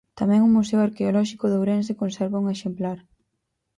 Tamén 0.19 0.45
o 0.47 0.53
Museo 0.55 0.79
Arqueolóxico 0.87 1.45
de 1.47 1.57
Ourense 1.59 1.99
conserva 2.01 2.41
un 2.43 2.47
exemplar. 2.55 2.99